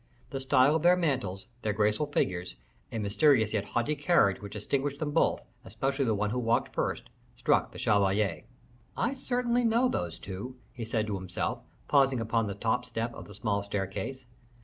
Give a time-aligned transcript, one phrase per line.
[0.31, 2.55] The style of their mantles, their graceful figures,
[2.91, 7.11] a mysterious yet haughty carriage which distinguished them both, especially the one who walked first,
[7.37, 8.41] struck the chevalier.
[8.97, 13.27] "I certainly know those two," he said to himself, pausing upon the top step of
[13.27, 14.25] the small staircase.